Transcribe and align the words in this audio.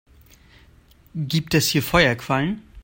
Gibt 1.13 1.53
es 1.53 1.67
hier 1.67 1.83
Feuerquallen? 1.83 2.63